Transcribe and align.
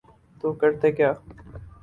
تو 0.39 0.47
کرتے 0.59 0.89
کیا۔ 0.97 1.11